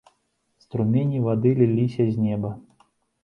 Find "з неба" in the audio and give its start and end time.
2.15-2.51